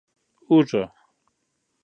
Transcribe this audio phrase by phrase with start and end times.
[0.45, 0.83] 🧄 اوږه